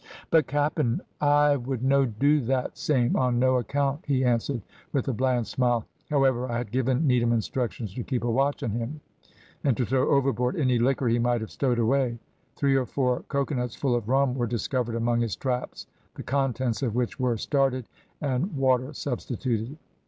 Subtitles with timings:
[0.31, 5.13] "`But, cap'n, I would no' do that same, on no account,' he answered, with a
[5.13, 8.99] bland smile; however, I had given Needham instructions to keep a watch on him,
[9.63, 12.17] and to throw overboard any liquor he might have stowed away.
[12.55, 16.95] Three or four cocoanuts full of rum were discovered among his traps, the contents of
[16.95, 17.85] which were started,
[18.21, 19.77] and water substituted.